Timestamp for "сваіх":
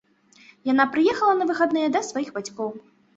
2.09-2.31